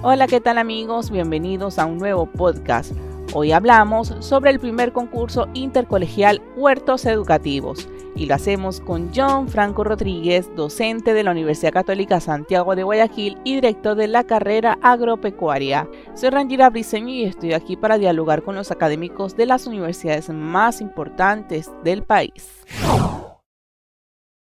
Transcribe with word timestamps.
Hola, 0.00 0.28
¿qué 0.28 0.40
tal 0.40 0.58
amigos? 0.58 1.10
Bienvenidos 1.10 1.76
a 1.80 1.86
un 1.86 1.98
nuevo 1.98 2.26
podcast. 2.26 2.92
Hoy 3.34 3.50
hablamos 3.50 4.14
sobre 4.20 4.52
el 4.52 4.60
primer 4.60 4.92
concurso 4.92 5.48
intercolegial 5.54 6.40
Huertos 6.56 7.04
Educativos 7.04 7.88
y 8.14 8.26
lo 8.26 8.36
hacemos 8.36 8.80
con 8.80 9.10
John 9.12 9.48
Franco 9.48 9.82
Rodríguez, 9.82 10.54
docente 10.54 11.14
de 11.14 11.24
la 11.24 11.32
Universidad 11.32 11.72
Católica 11.72 12.20
Santiago 12.20 12.76
de 12.76 12.84
Guayaquil 12.84 13.38
y 13.42 13.56
director 13.56 13.96
de 13.96 14.06
la 14.06 14.22
carrera 14.22 14.78
agropecuaria. 14.82 15.88
Soy 16.14 16.30
Rangira 16.30 16.70
Briceño 16.70 17.08
y 17.08 17.24
estoy 17.24 17.52
aquí 17.54 17.76
para 17.76 17.98
dialogar 17.98 18.44
con 18.44 18.54
los 18.54 18.70
académicos 18.70 19.36
de 19.36 19.46
las 19.46 19.66
universidades 19.66 20.28
más 20.28 20.80
importantes 20.80 21.72
del 21.82 22.04
país. 22.04 22.62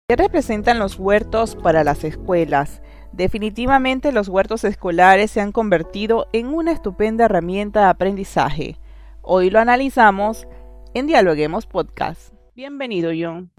¿Qué 0.08 0.16
representan 0.16 0.80
los 0.80 0.98
huertos 0.98 1.58
para 1.58 1.84
las 1.84 2.06
escuelas? 2.06 2.82
Definitivamente 3.14 4.12
los 4.12 4.28
huertos 4.28 4.64
escolares 4.64 5.30
se 5.30 5.40
han 5.40 5.52
convertido 5.52 6.28
en 6.34 6.48
una 6.48 6.72
estupenda 6.72 7.26
herramienta 7.26 7.82
de 7.82 7.86
aprendizaje. 7.86 8.78
Hoy 9.22 9.52
lo 9.52 9.60
analizamos 9.60 10.48
en 10.96 11.06
Dialoguemos 11.06 11.68
Podcast. 11.68 12.34
Bienvenido, 12.56 13.12
John. 13.16 13.52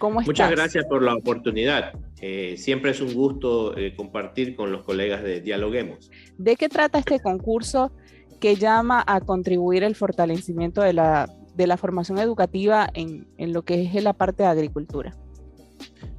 ¿Cómo 0.00 0.20
estás? 0.20 0.26
Muchas 0.26 0.50
gracias 0.50 0.86
por 0.86 1.04
la 1.04 1.14
oportunidad. 1.14 1.92
Eh, 2.20 2.56
siempre 2.56 2.90
es 2.90 3.00
un 3.00 3.14
gusto 3.14 3.76
eh, 3.78 3.94
compartir 3.94 4.56
con 4.56 4.72
los 4.72 4.82
colegas 4.82 5.22
de 5.22 5.40
Dialoguemos. 5.40 6.10
¿De 6.36 6.56
qué 6.56 6.68
trata 6.68 6.98
este 6.98 7.20
concurso 7.20 7.92
que 8.40 8.56
llama 8.56 9.04
a 9.06 9.20
contribuir 9.20 9.84
el 9.84 9.94
fortalecimiento 9.94 10.82
de 10.82 10.94
la, 10.94 11.30
de 11.54 11.68
la 11.68 11.76
formación 11.76 12.18
educativa 12.18 12.88
en, 12.92 13.28
en 13.38 13.52
lo 13.52 13.62
que 13.62 13.84
es 13.84 14.02
la 14.02 14.14
parte 14.14 14.42
de 14.42 14.48
agricultura? 14.48 15.14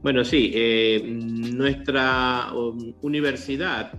Bueno, 0.05 0.23
sí, 0.23 0.51
eh, 0.53 1.01
nuestra 1.03 2.53
um, 2.53 2.93
universidad 3.01 3.91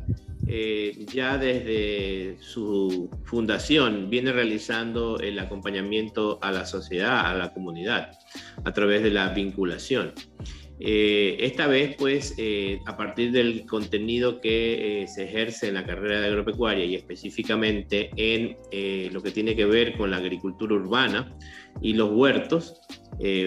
eh, 0.46 1.04
ya 1.12 1.36
desde 1.36 2.36
su 2.38 3.10
fundación 3.24 4.08
viene 4.08 4.30
realizando 4.30 5.18
el 5.18 5.36
acompañamiento 5.36 6.38
a 6.42 6.52
la 6.52 6.64
sociedad, 6.64 7.26
a 7.26 7.34
la 7.34 7.52
comunidad, 7.52 8.12
a 8.62 8.72
través 8.72 9.02
de 9.02 9.10
la 9.10 9.30
vinculación. 9.30 10.12
Eh, 10.78 11.38
esta 11.40 11.66
vez, 11.66 11.96
pues, 11.98 12.36
a 12.86 12.96
partir 12.96 13.32
del 13.32 13.66
contenido 13.66 14.40
que 14.40 15.06
se 15.08 15.24
ejerce 15.24 15.66
en 15.66 15.74
la 15.74 15.84
carrera 15.84 16.20
de 16.20 16.28
agropecuaria 16.28 16.84
y 16.84 16.94
específicamente 16.94 18.10
en 18.14 18.56
lo 19.12 19.20
que 19.24 19.32
tiene 19.32 19.56
que 19.56 19.64
ver 19.64 19.96
con 19.96 20.12
la 20.12 20.18
agricultura 20.18 20.76
urbana 20.76 21.36
y 21.82 21.94
los 21.94 22.12
huertos 22.12 22.80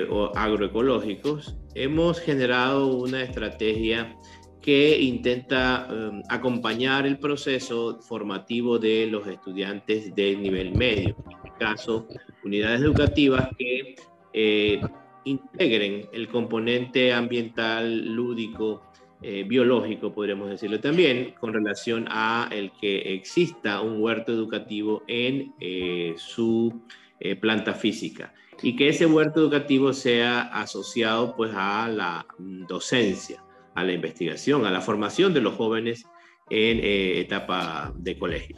o 0.10 0.32
agroecológicos, 0.36 1.56
hemos 1.80 2.20
generado 2.20 2.98
una 2.98 3.24
estrategia 3.24 4.16
que 4.62 5.00
intenta 5.00 5.88
um, 5.90 6.22
acompañar 6.28 7.06
el 7.08 7.18
proceso 7.18 8.00
formativo 8.02 8.78
de 8.78 9.08
los 9.08 9.26
estudiantes 9.26 10.14
de 10.14 10.36
nivel 10.36 10.76
medio, 10.76 11.16
en 11.26 11.38
este 11.38 11.58
caso, 11.58 12.08
unidades 12.44 12.82
educativas 12.82 13.48
que 13.58 13.96
eh, 14.34 14.82
integren 15.24 16.10
el 16.12 16.28
componente 16.28 17.14
ambiental, 17.14 18.06
lúdico, 18.14 18.84
eh, 19.22 19.44
biológico, 19.48 20.14
podríamos 20.14 20.50
decirlo 20.50 20.80
también, 20.80 21.34
con 21.40 21.54
relación 21.54 22.06
a 22.10 22.50
el 22.52 22.72
que 22.80 23.14
exista 23.14 23.82
un 23.82 24.02
huerto 24.02 24.32
educativo 24.32 25.04
en 25.08 25.54
eh, 25.60 26.14
su 26.18 26.82
planta 27.42 27.73
física 27.73 28.34
y 28.62 28.75
que 28.75 28.89
ese 28.89 29.06
huerto 29.06 29.39
educativo 29.39 29.94
sea 29.94 30.42
asociado 30.42 31.36
pues 31.36 31.52
a 31.53 31.88
la 31.88 32.26
docencia, 32.38 33.44
a 33.76 33.84
la 33.84 33.94
investigación, 33.94 34.66
a 34.66 34.72
la 34.72 34.81
formación 34.81 35.34
de 35.34 35.42
los 35.42 35.56
jóvenes 35.56 36.06
en 36.50 36.80
eh, 36.80 37.20
etapa 37.22 37.94
de 37.95 38.17
colegio. 38.17 38.58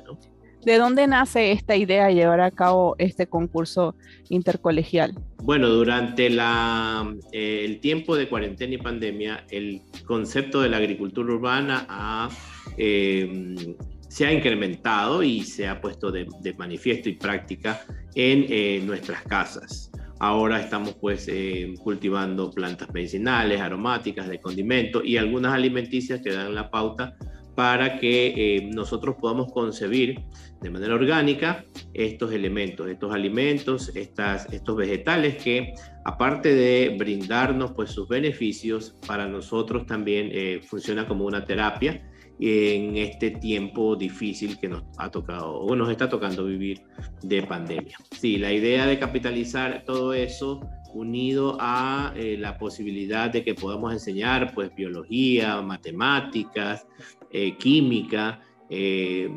¿De 0.64 0.78
dónde 0.78 1.08
nace 1.08 1.52
esta 1.52 1.76
idea 1.76 2.06
de 2.06 2.14
llevar 2.14 2.40
a 2.40 2.52
cabo 2.52 2.96
este 3.00 3.26
concurso 3.26 3.96
intercolegial? 4.30 5.16
Bueno, 5.42 5.70
durante 5.70 6.30
la, 6.30 7.16
eh, 7.32 7.64
el 7.66 7.80
tiempo 7.80 8.16
de 8.16 8.30
cuarentena 8.30 8.76
y 8.76 8.78
pandemia, 8.78 9.46
el 9.50 9.82
concepto 10.06 10.62
de 10.62 10.70
la 10.70 10.78
agricultura 10.78 11.34
urbana 11.34 11.88
ha 11.90 12.30
eh, 12.78 13.76
se 14.12 14.26
ha 14.26 14.34
incrementado 14.34 15.24
y 15.24 15.42
se 15.42 15.70
ha 15.70 15.80
puesto 15.80 16.12
de, 16.12 16.28
manifiesto 16.58 17.08
y 17.08 17.14
práctica 17.14 17.82
en 18.14 18.46
eh, 18.50 18.82
nuestras 18.86 19.24
casas. 19.24 19.90
Ahora 20.20 20.60
estamos 20.60 20.96
pues 21.00 21.30
eh, 21.30 21.74
cultivando 21.82 22.52
plantas 22.52 22.94
medicinales, 22.94 23.62
aromáticas, 23.62 24.28
de 24.28 24.42
condimento 24.42 25.02
y 25.02 25.16
algunas 25.16 25.54
alimenticias 25.54 26.20
que 26.22 26.34
dan 26.34 26.54
la 26.54 26.70
pauta 26.70 27.16
para 27.56 28.00
que 28.00 28.34
eh, 28.36 28.70
nosotros 28.74 29.16
podamos 29.18 29.50
concebir 29.54 30.20
de 30.60 30.70
manera 30.70 30.94
orgánica 30.94 31.64
estos 31.94 32.34
elementos, 32.34 32.90
estos 32.90 33.14
alimentos, 33.14 33.96
estas, 33.96 34.52
estos 34.52 34.76
vegetales 34.76 35.42
que 35.42 35.74
aparte 36.04 36.54
de 36.54 36.98
brindarnos 37.00 37.72
pues 37.72 37.92
sus 37.92 38.10
beneficios, 38.10 38.94
para 39.08 39.26
nosotros 39.26 39.86
también 39.86 40.62
funciona 40.64 41.08
como 41.08 41.24
una 41.24 41.46
terapia 41.46 42.11
en 42.44 42.98
este 42.98 43.30
tiempo 43.30 43.96
difícil 43.96 44.60
que 44.60 44.68
nos 44.68 44.84
ha 44.98 45.12
tocado 45.12 45.54
o 45.60 45.76
nos 45.76 45.92
está 45.92 46.10
tocando 46.10 46.44
vivir 46.46 46.82
de 47.22 47.44
pandemia. 47.44 47.96
Sí, 48.20 48.38
la 48.38 48.52
idea 48.52 48.88
de 48.88 48.98
capitalizar 48.98 49.84
todo 49.86 50.14
eso 50.16 50.60
unido 50.94 51.56
a 51.60 52.14
eh, 52.16 52.38
la 52.38 52.58
posibilidad 52.58 53.30
de 53.30 53.44
que 53.44 53.54
podamos 53.54 53.94
enseñar 53.94 54.54
pues 54.54 54.74
biología, 54.74 55.62
matemáticas, 55.62 56.88
eh, 57.32 57.56
química, 57.58 58.42
eh, 58.74 59.30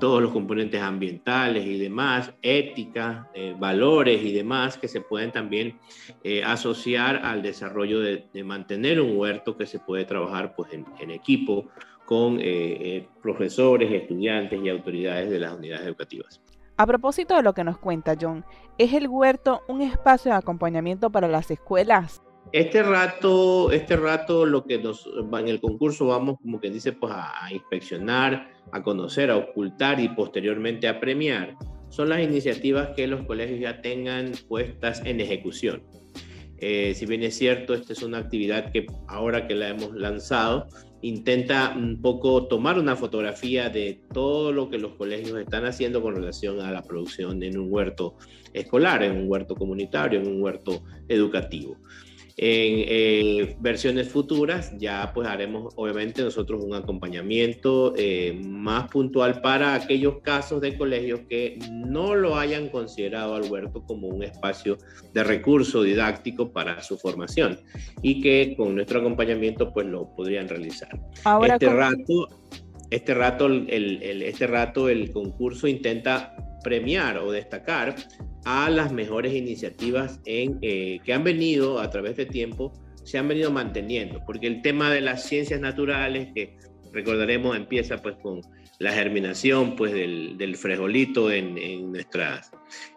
todos 0.00 0.22
los 0.22 0.32
componentes 0.32 0.80
ambientales 0.80 1.66
y 1.66 1.78
demás, 1.78 2.32
ética, 2.40 3.30
valores 3.58 4.24
y 4.24 4.32
demás 4.32 4.78
que 4.78 4.88
se 4.88 5.02
pueden 5.02 5.30
también 5.30 5.78
asociar 6.46 7.16
al 7.22 7.42
desarrollo 7.42 8.00
de, 8.00 8.44
mantener 8.44 8.98
un 8.98 9.18
huerto 9.18 9.58
que 9.58 9.66
se 9.66 9.78
puede 9.78 10.06
trabajar 10.06 10.54
pues 10.56 10.72
en, 10.72 10.86
en 11.00 11.10
equipo 11.10 11.68
con 12.06 12.40
eh, 12.40 12.42
eh, 12.44 13.08
profesores, 13.22 13.90
estudiantes 13.90 14.60
y 14.62 14.68
autoridades 14.68 15.30
de 15.30 15.38
las 15.38 15.54
unidades 15.54 15.86
educativas. 15.86 16.40
A 16.76 16.86
propósito 16.86 17.36
de 17.36 17.42
lo 17.42 17.52
que 17.52 17.64
nos 17.64 17.78
cuenta 17.78 18.16
John, 18.20 18.44
¿es 18.78 18.92
el 18.92 19.08
huerto 19.08 19.62
un 19.68 19.82
espacio 19.82 20.32
de 20.32 20.38
acompañamiento 20.38 21.10
para 21.10 21.28
las 21.28 21.50
escuelas? 21.50 22.22
Este 22.50 22.82
rato, 22.82 23.70
este 23.70 23.96
rato 23.96 24.44
lo 24.44 24.64
que 24.64 24.78
nos 24.78 25.06
en 25.06 25.48
el 25.48 25.60
concurso 25.60 26.06
vamos 26.08 26.36
como 26.42 26.60
que 26.60 26.70
dice 26.70 26.92
pues 26.92 27.12
a, 27.14 27.50
inspeccionar, 27.52 28.50
a 28.72 28.82
conocer, 28.82 29.30
a 29.30 29.36
ocultar 29.36 30.00
y 30.00 30.08
posteriormente 30.08 30.88
a 30.88 30.98
premiar 30.98 31.56
son 31.88 32.08
las 32.08 32.20
iniciativas 32.20 32.90
que 32.96 33.06
los 33.06 33.24
colegios 33.26 33.60
ya 33.60 33.80
tengan 33.82 34.32
puestas 34.48 35.02
en 35.04 35.20
ejecución. 35.20 35.82
Eh, 36.64 36.94
si 36.94 37.06
bien 37.06 37.24
es 37.24 37.36
cierto, 37.36 37.74
esta 37.74 37.92
es 37.92 38.04
una 38.04 38.18
actividad 38.18 38.70
que 38.70 38.86
ahora 39.08 39.48
que 39.48 39.56
la 39.56 39.70
hemos 39.70 39.96
lanzado, 39.96 40.68
intenta 41.00 41.74
un 41.76 42.00
poco 42.00 42.46
tomar 42.46 42.78
una 42.78 42.94
fotografía 42.94 43.68
de 43.68 44.00
todo 44.14 44.52
lo 44.52 44.70
que 44.70 44.78
los 44.78 44.94
colegios 44.94 45.36
están 45.40 45.64
haciendo 45.64 46.00
con 46.00 46.14
relación 46.14 46.60
a 46.60 46.70
la 46.70 46.82
producción 46.82 47.42
en 47.42 47.58
un 47.58 47.66
huerto 47.68 48.16
escolar, 48.52 49.02
en 49.02 49.16
un 49.16 49.28
huerto 49.28 49.56
comunitario, 49.56 50.20
en 50.20 50.28
un 50.28 50.40
huerto 50.40 50.84
educativo. 51.08 51.78
En 52.36 52.84
eh, 52.88 53.56
versiones 53.60 54.08
futuras 54.08 54.72
ya 54.78 55.12
pues 55.12 55.28
haremos 55.28 55.74
obviamente 55.76 56.22
nosotros 56.22 56.64
un 56.64 56.74
acompañamiento 56.74 57.92
eh, 57.96 58.40
más 58.42 58.88
puntual 58.88 59.42
para 59.42 59.74
aquellos 59.74 60.20
casos 60.22 60.60
de 60.62 60.78
colegios 60.78 61.20
que 61.28 61.58
no 61.70 62.14
lo 62.14 62.36
hayan 62.36 62.68
considerado 62.68 63.34
al 63.34 63.50
huerto 63.50 63.84
como 63.84 64.08
un 64.08 64.22
espacio 64.22 64.78
de 65.12 65.24
recurso 65.24 65.82
didáctico 65.82 66.52
para 66.52 66.82
su 66.82 66.96
formación 66.96 67.60
y 68.00 68.22
que 68.22 68.54
con 68.56 68.74
nuestro 68.74 69.00
acompañamiento 69.00 69.72
pues 69.72 69.86
lo 69.86 70.14
podrían 70.14 70.48
realizar. 70.48 70.88
este 71.44 71.68
rato, 71.68 72.28
este 72.90 73.14
rato, 73.14 73.46
el, 73.46 74.22
este 74.22 74.46
rato 74.46 74.88
el 74.88 75.12
concurso 75.12 75.66
intenta 75.66 76.34
premiar 76.62 77.18
o 77.18 77.30
destacar 77.30 77.94
a 78.44 78.70
las 78.70 78.92
mejores 78.92 79.34
iniciativas 79.34 80.20
en, 80.24 80.58
eh, 80.62 81.00
que 81.04 81.12
han 81.12 81.24
venido 81.24 81.80
a 81.80 81.90
través 81.90 82.16
de 82.16 82.26
tiempo, 82.26 82.72
se 83.04 83.18
han 83.18 83.28
venido 83.28 83.50
manteniendo, 83.50 84.22
porque 84.26 84.46
el 84.46 84.62
tema 84.62 84.90
de 84.90 85.00
las 85.00 85.24
ciencias 85.24 85.60
naturales, 85.60 86.28
que 86.34 86.56
recordaremos 86.92 87.56
empieza 87.56 87.98
pues 87.98 88.16
con 88.22 88.42
la 88.78 88.92
germinación 88.92 89.76
pues 89.76 89.92
del, 89.92 90.36
del 90.36 90.56
frijolito 90.56 91.30
en, 91.30 91.92
nuestras, 91.92 92.50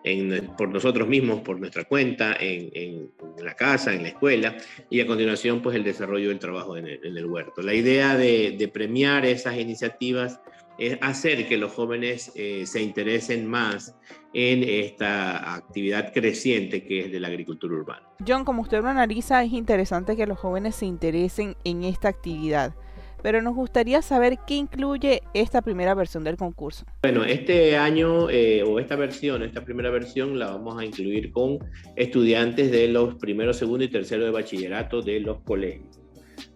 en, 0.04 0.48
por 0.58 0.70
nosotros 0.70 1.08
mismos, 1.08 1.42
por 1.42 1.60
nuestra 1.60 1.84
cuenta, 1.84 2.36
en, 2.40 2.72
en, 2.74 3.12
la 3.44 3.56
casa, 3.56 3.94
en 3.94 4.04
la 4.04 4.10
escuela, 4.10 4.58
y 4.90 5.00
a 5.02 5.08
continuación 5.08 5.62
pues 5.62 5.76
el 5.76 5.84
desarrollo 5.84 6.30
del 6.30 6.40
trabajo 6.40 6.76
en 6.76 6.88
el, 6.88 7.26
huerto. 7.26 7.62
La 7.62 7.74
idea 7.74 8.18
de, 8.18 8.56
de 8.58 8.68
premiar 8.68 9.26
esas 9.26 9.58
iniciativas 9.58 10.40
es 10.78 10.98
hacer 11.02 11.48
que 11.48 11.58
los 11.58 11.72
jóvenes 11.74 12.32
eh, 12.36 12.66
se 12.66 12.82
interesen 12.82 13.48
más 13.48 13.96
en 14.34 14.64
esta 14.64 15.56
actividad 15.56 16.14
creciente 16.14 16.86
que 16.86 17.06
es 17.06 17.12
de 17.12 17.20
la 17.20 17.30
agricultura 17.30 17.74
urbana. 17.76 18.08
John, 18.28 18.44
como 18.44 18.62
usted 18.62 18.82
lo 18.82 18.90
analiza, 18.90 19.44
es 19.44 19.54
interesante 19.54 20.16
que 20.16 20.28
los 20.28 20.38
jóvenes 20.38 20.76
se 20.76 20.86
interesen 20.86 21.56
en 21.64 21.84
esta 21.84 22.10
actividad. 22.10 22.76
pero 23.24 23.42
nos 23.42 23.56
gustaría 23.56 24.04
saber 24.04 24.38
qué 24.46 24.54
incluye 24.54 25.24
esta 25.34 25.64
primera 25.64 25.96
versión 25.96 26.24
del 26.24 26.38
concurso. 26.38 26.86
Bueno, 27.02 27.24
este 27.24 27.76
año 27.76 28.30
eh, 28.30 28.62
o 28.62 28.78
esta 28.80 28.96
versión, 28.96 29.42
esta 29.42 29.66
primera 29.66 29.90
versión 29.90 30.38
la 30.38 30.52
vamos 30.52 30.78
a 30.80 30.86
incluir 30.86 31.32
con 31.32 31.58
estudiantes 31.96 32.70
de 32.70 32.88
los 32.88 33.16
primeros, 33.16 33.58
segundo 33.58 33.84
y 33.84 33.88
tercero 33.88 34.26
de 34.26 34.30
bachillerato 34.30 35.02
de 35.02 35.22
los 35.22 35.42
colegios. 35.42 36.05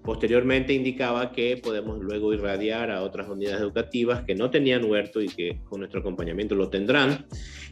Posteriormente 0.03 0.73
indicaba 0.73 1.31
que 1.31 1.57
podemos 1.57 1.99
luego 1.99 2.33
irradiar 2.33 2.89
a 2.89 3.03
otras 3.03 3.29
unidades 3.29 3.61
educativas 3.61 4.23
que 4.23 4.35
no 4.35 4.49
tenían 4.49 4.85
huerto 4.85 5.21
y 5.21 5.27
que 5.27 5.59
con 5.65 5.81
nuestro 5.81 5.99
acompañamiento 5.99 6.55
lo 6.55 6.69
tendrán, 6.69 7.27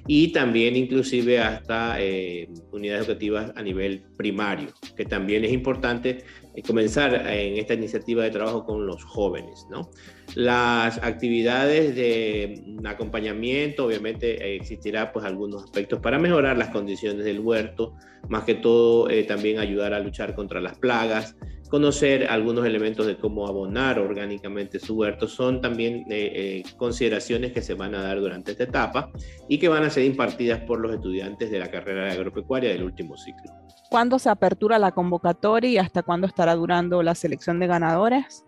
y 0.07 0.31
también 0.31 0.75
inclusive 0.75 1.39
hasta 1.39 2.01
eh, 2.01 2.49
unidades 2.71 3.05
educativas 3.05 3.51
a 3.55 3.61
nivel 3.61 4.03
primario, 4.17 4.69
que 4.95 5.05
también 5.05 5.43
es 5.43 5.51
importante 5.51 6.23
eh, 6.55 6.61
comenzar 6.65 7.13
en 7.27 7.57
esta 7.57 7.73
iniciativa 7.73 8.23
de 8.23 8.29
trabajo 8.29 8.65
con 8.65 8.85
los 8.85 9.03
jóvenes. 9.03 9.65
¿no? 9.69 9.89
Las 10.35 10.97
actividades 11.03 11.95
de 11.95 12.63
acompañamiento, 12.85 13.85
obviamente 13.85 14.55
existirá 14.55 15.11
pues 15.11 15.25
algunos 15.25 15.63
aspectos 15.63 15.99
para 15.99 16.19
mejorar 16.19 16.57
las 16.57 16.69
condiciones 16.69 17.25
del 17.25 17.39
huerto, 17.39 17.95
más 18.29 18.43
que 18.43 18.55
todo 18.55 19.09
eh, 19.09 19.23
también 19.23 19.59
ayudar 19.59 19.93
a 19.93 19.99
luchar 19.99 20.35
contra 20.35 20.61
las 20.61 20.77
plagas, 20.77 21.35
conocer 21.67 22.27
algunos 22.29 22.65
elementos 22.65 23.05
de 23.05 23.17
cómo 23.17 23.47
abonar 23.47 23.99
orgánicamente 23.99 24.79
su 24.79 24.95
huerto 24.95 25.27
son 25.27 25.61
también 25.61 26.05
eh, 26.09 26.31
eh, 26.35 26.63
consideraciones 26.77 27.51
que 27.51 27.61
se 27.61 27.73
van 27.73 27.95
a 27.95 28.01
dar 28.01 28.19
durante 28.19 28.51
esta 28.51 28.63
etapa 28.63 29.11
y 29.47 29.59
que 29.59 29.67
van 29.67 29.83
a 29.83 29.89
ser 29.89 30.05
impartidas 30.05 30.61
por 30.61 30.79
los 30.79 30.93
estudiantes 30.93 31.51
de 31.51 31.59
la 31.59 31.69
carrera 31.69 32.05
de 32.05 32.11
agropecuaria 32.11 32.69
del 32.69 32.83
último 32.83 33.17
ciclo. 33.17 33.51
¿Cuándo 33.89 34.19
se 34.19 34.29
apertura 34.29 34.79
la 34.79 34.91
convocatoria 34.91 35.69
y 35.69 35.77
hasta 35.77 36.03
cuándo 36.03 36.27
estará 36.27 36.55
durando 36.55 37.03
la 37.03 37.15
selección 37.15 37.59
de 37.59 37.67
ganadores? 37.67 38.43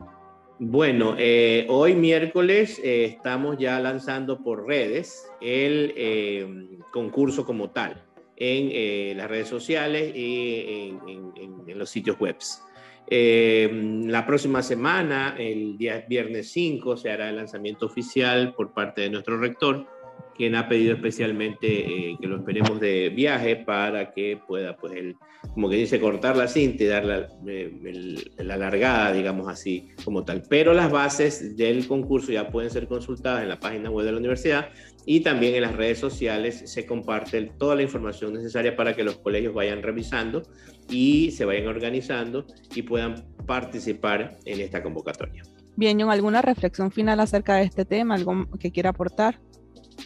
Bueno, 0.59 1.15
eh, 1.17 1.65
hoy 1.69 1.95
miércoles 1.95 2.81
estamos 2.83 3.57
ya 3.57 3.79
lanzando 3.79 4.43
por 4.43 4.67
redes 4.67 5.25
el 5.39 6.75
concurso 6.91 7.45
como 7.45 7.69
tal 7.69 8.03
en 8.35 9.17
las 9.17 9.29
redes 9.29 9.47
sociales 9.47 10.13
y 10.15 10.97
en, 10.97 11.31
en 11.67 11.79
los 11.79 11.89
sitios 11.89 12.19
webs. 12.19 12.61
Eh, 13.11 14.03
la 14.05 14.25
próxima 14.25 14.61
semana, 14.61 15.35
el 15.37 15.77
día 15.77 16.05
viernes 16.07 16.51
5, 16.51 16.95
se 16.95 17.09
hará 17.09 17.29
el 17.29 17.37
lanzamiento 17.37 17.87
oficial 17.87 18.53
por 18.53 18.71
parte 18.71 19.01
de 19.01 19.09
nuestro 19.09 19.39
rector, 19.39 19.87
quien 20.35 20.55
ha 20.55 20.69
pedido 20.69 20.93
especialmente 20.93 21.67
eh, 22.11 22.17
que 22.21 22.27
lo 22.27 22.37
esperemos 22.37 22.79
de 22.79 23.09
viaje 23.09 23.55
para 23.55 24.11
que 24.11 24.39
pueda, 24.47 24.77
pues, 24.77 24.93
el, 24.93 25.15
como 25.53 25.69
que 25.69 25.77
dice, 25.77 25.99
cortar 25.99 26.37
la 26.37 26.47
cinta 26.47 26.83
y 26.83 26.87
dar 26.87 27.03
la, 27.03 27.27
eh, 27.47 28.23
la 28.37 28.57
largada, 28.57 29.11
digamos 29.11 29.47
así, 29.47 29.89
como 30.05 30.23
tal. 30.23 30.43
Pero 30.47 30.73
las 30.73 30.91
bases 30.91 31.57
del 31.57 31.87
concurso 31.87 32.31
ya 32.31 32.49
pueden 32.49 32.69
ser 32.69 32.87
consultadas 32.87 33.41
en 33.41 33.49
la 33.49 33.59
página 33.59 33.89
web 33.89 34.05
de 34.05 34.11
la 34.11 34.19
universidad 34.19 34.69
y 35.05 35.21
también 35.21 35.55
en 35.55 35.63
las 35.63 35.75
redes 35.75 35.97
sociales 35.97 36.71
se 36.71 36.85
comparte 36.85 37.41
toda 37.57 37.75
la 37.75 37.81
información 37.81 38.33
necesaria 38.33 38.75
para 38.75 38.95
que 38.95 39.03
los 39.03 39.17
colegios 39.17 39.55
vayan 39.55 39.81
revisando 39.81 40.43
y 40.89 41.31
se 41.31 41.45
vayan 41.45 41.67
organizando 41.67 42.45
y 42.75 42.81
puedan 42.81 43.25
participar 43.45 44.37
en 44.45 44.61
esta 44.61 44.81
convocatoria. 44.83 45.43
Bien, 45.75 45.99
John, 45.99 46.11
¿alguna 46.11 46.41
reflexión 46.41 46.91
final 46.91 47.19
acerca 47.19 47.55
de 47.55 47.63
este 47.63 47.85
tema? 47.85 48.15
¿Algo 48.15 48.47
que 48.59 48.71
quiera 48.71 48.89
aportar? 48.89 49.39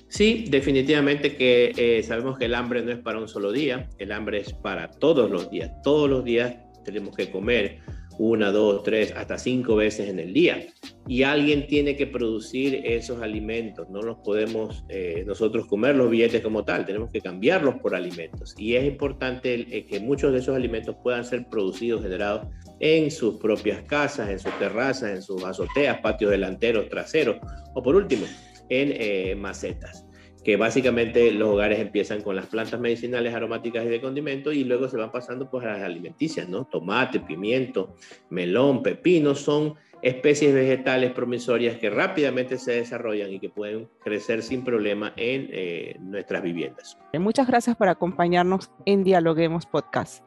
Sí, 0.08 0.46
definitivamente 0.50 1.36
que 1.36 1.74
eh, 1.76 2.04
sabemos 2.04 2.38
que 2.38 2.46
el 2.46 2.56
hambre 2.56 2.84
no 2.84 2.92
es 2.92 3.00
para 3.00 3.20
un 3.20 3.28
solo 3.28 3.52
día, 3.52 3.90
el 3.98 4.12
hambre 4.12 4.40
es 4.40 4.54
para 4.54 4.90
todos 4.92 5.30
los 5.30 5.50
días. 5.50 5.72
Todos 5.84 6.10
los 6.10 6.24
días 6.24 6.56
tenemos 6.86 7.16
que 7.16 7.32
comer 7.32 7.80
una, 8.20 8.52
dos, 8.52 8.84
tres, 8.84 9.12
hasta 9.18 9.38
cinco 9.38 9.76
veces 9.76 10.10
en 10.10 10.20
el 10.20 10.34
día. 10.34 10.68
Y 11.08 11.24
alguien 11.24 11.68
tiene 11.68 11.98
que 11.98 12.08
producir 12.08 12.82
esos 12.86 13.22
alimentos. 13.22 13.90
No 13.90 14.02
los 14.02 14.18
podemos 14.20 14.86
eh, 14.88 15.24
nosotros 15.28 15.68
comer 15.68 15.96
los 15.96 16.10
billetes 16.10 16.42
como 16.42 16.64
tal, 16.64 16.86
tenemos 16.86 17.12
que 17.12 17.20
cambiarlos 17.20 17.76
por 17.76 17.94
alimentos. 17.94 18.56
Y 18.58 18.76
es 18.76 18.86
importante 18.86 19.54
eh, 19.54 19.86
que 19.86 20.00
muchos 20.00 20.32
de 20.32 20.40
esos 20.40 20.56
alimentos 20.56 20.96
puedan 21.04 21.26
ser 21.26 21.48
producidos, 21.50 22.04
generados 22.04 22.48
en 22.80 23.12
sus 23.12 23.36
propias 23.36 23.84
casas, 23.84 24.30
en 24.30 24.40
sus 24.40 24.58
terrazas, 24.60 25.12
en 25.12 25.22
sus 25.22 25.44
azoteas, 25.44 26.00
patios 26.00 26.32
delanteros, 26.32 26.90
traseros, 26.90 27.38
o 27.74 27.84
por 27.84 27.96
último, 27.96 28.26
en 28.70 28.94
eh, 28.94 29.36
macetas 29.36 30.06
que 30.44 30.58
básicamente 30.58 31.32
los 31.32 31.50
hogares 31.50 31.80
empiezan 31.80 32.22
con 32.22 32.36
las 32.36 32.48
plantas 32.48 32.80
medicinales 32.80 33.34
aromáticas 33.34 33.86
y 33.86 33.90
de 33.90 34.02
condimento 34.02 34.52
y 34.52 34.66
luego 34.66 34.90
se 34.90 34.98
van 34.98 35.12
pasando 35.12 35.50
pues 35.50 35.66
a 35.66 35.74
las 35.74 35.84
alimenticias, 35.84 36.50
¿no? 36.50 36.66
Tomate, 36.66 37.22
pimiento, 37.22 37.96
melón, 38.30 38.84
pepino 38.84 39.36
son 39.36 39.76
especies 40.04 40.54
vegetales 40.54 41.12
promisorias 41.14 41.78
que 41.78 41.90
rápidamente 41.90 42.58
se 42.58 42.74
desarrollan 42.74 43.32
y 43.32 43.40
que 43.40 43.50
pueden 43.50 43.88
crecer 44.04 44.44
sin 44.44 44.64
problema 44.66 45.14
en 45.16 45.48
eh, 45.52 45.96
nuestras 46.02 46.44
viviendas. 46.44 47.00
Muchas 47.14 47.48
gracias 47.48 47.78
por 47.78 47.88
acompañarnos 47.88 48.70
en 48.86 49.06
Dialoguemos 49.06 49.66
Podcast. 49.66 50.22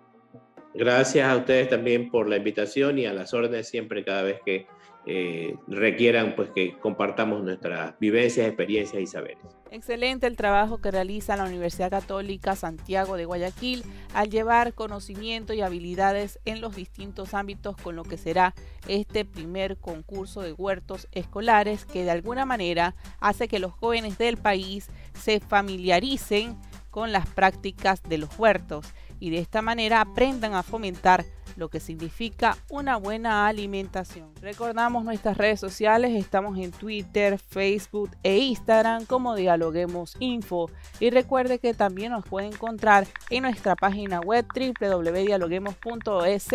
Gracias 0.74 1.28
a 1.28 1.36
ustedes 1.36 1.68
también 1.68 2.10
por 2.10 2.26
la 2.26 2.38
invitación 2.38 2.98
y 2.98 3.04
a 3.04 3.12
las 3.12 3.34
órdenes 3.34 3.68
siempre 3.68 4.02
cada 4.02 4.22
vez 4.22 4.40
que 4.44 4.66
eh, 5.06 5.54
requieran 5.68 6.34
pues 6.34 6.50
que 6.50 6.78
compartamos 6.78 7.44
nuestras 7.44 7.98
vivencias, 7.98 8.46
experiencias 8.46 9.02
y 9.02 9.06
saberes. 9.06 9.55
Excelente 9.72 10.28
el 10.28 10.36
trabajo 10.36 10.78
que 10.78 10.92
realiza 10.92 11.36
la 11.36 11.44
Universidad 11.44 11.90
Católica 11.90 12.54
Santiago 12.54 13.16
de 13.16 13.24
Guayaquil 13.24 13.84
al 14.14 14.30
llevar 14.30 14.74
conocimiento 14.74 15.54
y 15.54 15.60
habilidades 15.60 16.38
en 16.44 16.60
los 16.60 16.76
distintos 16.76 17.34
ámbitos 17.34 17.76
con 17.76 17.96
lo 17.96 18.04
que 18.04 18.16
será 18.16 18.54
este 18.86 19.24
primer 19.24 19.76
concurso 19.76 20.40
de 20.40 20.52
huertos 20.52 21.08
escolares 21.10 21.84
que 21.84 22.04
de 22.04 22.12
alguna 22.12 22.46
manera 22.46 22.94
hace 23.18 23.48
que 23.48 23.58
los 23.58 23.72
jóvenes 23.72 24.18
del 24.18 24.36
país 24.36 24.88
se 25.20 25.40
familiaricen 25.40 26.56
con 26.90 27.10
las 27.10 27.26
prácticas 27.26 28.02
de 28.04 28.18
los 28.18 28.38
huertos 28.38 28.86
y 29.18 29.30
de 29.30 29.38
esta 29.38 29.62
manera 29.62 30.00
aprendan 30.00 30.54
a 30.54 30.62
fomentar 30.62 31.24
lo 31.56 31.68
que 31.68 31.80
significa 31.80 32.56
una 32.70 32.96
buena 32.96 33.46
alimentación. 33.46 34.30
Recordamos 34.40 35.04
nuestras 35.04 35.36
redes 35.36 35.60
sociales, 35.60 36.12
estamos 36.14 36.58
en 36.58 36.70
Twitter, 36.70 37.38
Facebook 37.38 38.12
e 38.22 38.38
Instagram 38.38 39.04
como 39.06 39.34
Dialoguemos 39.34 40.16
Info 40.20 40.70
y 41.00 41.10
recuerde 41.10 41.58
que 41.58 41.74
también 41.74 42.12
nos 42.12 42.24
puede 42.24 42.46
encontrar 42.46 43.06
en 43.30 43.42
nuestra 43.42 43.74
página 43.76 44.20
web 44.20 44.46
www.dialoguemos.es. 44.54 46.46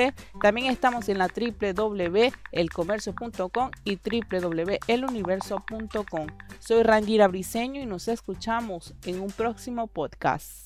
También 0.41 0.71
estamos 0.71 1.09
en 1.09 1.17
la 1.17 1.27
www.elcomercio.com 1.27 3.71
y 3.83 3.97
www.eluniverso.com. 3.97 6.27
Soy 6.59 6.83
Rangira 6.83 7.27
Briseño 7.27 7.81
y 7.81 7.85
nos 7.85 8.07
escuchamos 8.07 8.93
en 9.05 9.19
un 9.21 9.31
próximo 9.31 9.87
podcast. 9.87 10.61